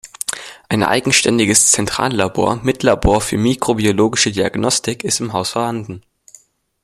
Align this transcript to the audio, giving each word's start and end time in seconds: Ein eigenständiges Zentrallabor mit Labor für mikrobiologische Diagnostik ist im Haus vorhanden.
Ein 0.67 0.81
eigenständiges 0.81 1.69
Zentrallabor 1.69 2.55
mit 2.63 2.81
Labor 2.81 3.21
für 3.21 3.37
mikrobiologische 3.37 4.31
Diagnostik 4.31 5.03
ist 5.03 5.19
im 5.19 5.31
Haus 5.31 5.51
vorhanden. 5.51 6.01